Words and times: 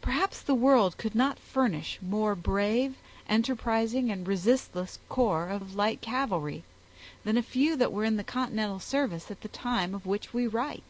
Perhaps 0.00 0.40
the 0.40 0.56
world 0.56 0.98
could 0.98 1.14
not 1.14 1.38
furnish 1.38 2.00
more 2.02 2.34
brave, 2.34 2.96
enterprising, 3.28 4.10
and 4.10 4.26
resistless 4.26 4.98
corps 5.08 5.50
of 5.50 5.76
light 5.76 6.00
cavalry, 6.00 6.64
than 7.22 7.36
a 7.36 7.44
few 7.44 7.76
that 7.76 7.92
were 7.92 8.02
in 8.04 8.16
the 8.16 8.24
continental 8.24 8.80
service 8.80 9.30
at 9.30 9.42
the 9.42 9.46
time 9.48 9.94
of 9.94 10.04
which 10.04 10.34
we 10.34 10.48
write. 10.48 10.82